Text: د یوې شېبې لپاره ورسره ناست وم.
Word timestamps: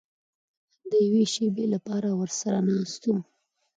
د 0.89 0.91
یوې 1.07 1.25
شېبې 1.33 1.65
لپاره 1.73 2.09
ورسره 2.19 2.57
ناست 2.69 3.01
وم. 3.07 3.19